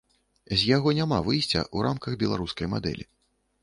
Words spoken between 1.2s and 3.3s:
выйсця ў рамках беларускай мадэлі.